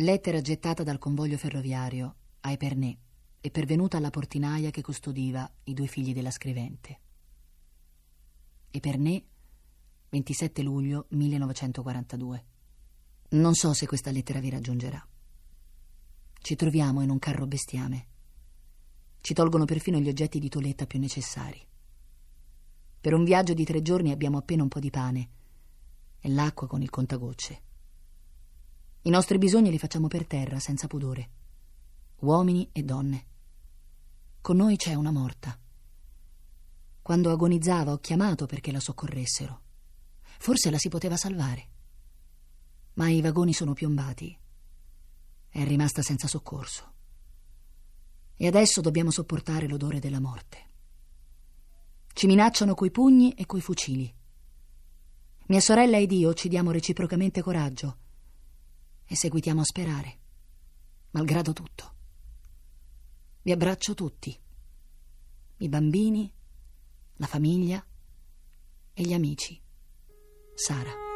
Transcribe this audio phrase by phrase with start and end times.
[0.00, 2.96] Lettera gettata dal convoglio ferroviario a Epernay
[3.40, 7.00] e pervenuta alla portinaia che custodiva i due figli della scrivente.
[8.70, 9.26] Epernay,
[10.10, 12.44] 27 luglio 1942.
[13.30, 15.04] Non so se questa lettera vi raggiungerà.
[16.40, 18.06] Ci troviamo in un carro bestiame.
[19.20, 21.60] Ci tolgono perfino gli oggetti di toeletta più necessari.
[23.00, 25.30] Per un viaggio di tre giorni abbiamo appena un po' di pane
[26.20, 27.62] e l'acqua con il contagocce.
[29.02, 31.30] I nostri bisogni li facciamo per terra, senza pudore.
[32.20, 33.26] Uomini e donne.
[34.40, 35.56] Con noi c'è una morta.
[37.00, 39.60] Quando agonizzava ho chiamato perché la soccorressero.
[40.38, 41.68] Forse la si poteva salvare.
[42.94, 44.36] Ma i vagoni sono piombati.
[45.48, 46.92] È rimasta senza soccorso.
[48.34, 50.67] E adesso dobbiamo sopportare l'odore della morte.
[52.18, 54.12] Ci minacciano coi pugni e coi fucili.
[55.46, 57.96] Mia sorella ed io ci diamo reciprocamente coraggio
[59.06, 60.18] e seguitiamo a sperare,
[61.10, 61.94] malgrado tutto.
[63.42, 64.36] Vi abbraccio tutti,
[65.58, 66.28] i bambini,
[67.18, 67.86] la famiglia
[68.94, 69.56] e gli amici.
[70.56, 71.07] Sara.